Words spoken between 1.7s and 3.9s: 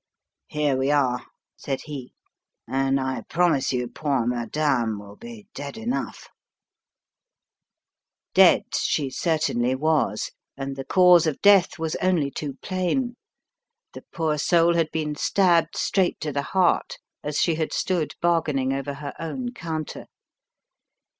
he, "and I promise you